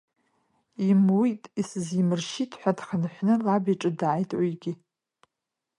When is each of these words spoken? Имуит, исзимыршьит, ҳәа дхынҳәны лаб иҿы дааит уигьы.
Имуит, 0.89 1.43
исзимыршьит, 1.59 2.51
ҳәа 2.59 2.71
дхынҳәны 2.77 3.33
лаб 3.45 3.65
иҿы 3.73 3.91
дааит 3.99 4.31
уигьы. 4.39 4.73